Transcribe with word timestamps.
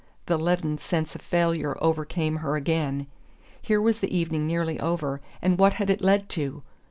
The 0.25 0.39
leaden 0.39 0.79
sense 0.79 1.13
of 1.13 1.21
failure 1.21 1.77
overcame 1.79 2.37
her 2.37 2.55
again. 2.55 3.05
Here 3.61 3.79
was 3.79 3.99
the 3.99 4.11
evening 4.17 4.47
nearly 4.47 4.79
over, 4.79 5.21
and 5.43 5.59
what 5.59 5.73
had 5.73 5.91
it 5.91 6.01
led 6.01 6.27
to? 6.29 6.63